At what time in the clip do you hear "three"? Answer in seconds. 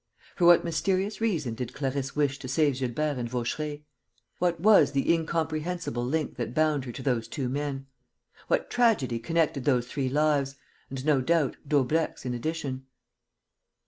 9.85-10.09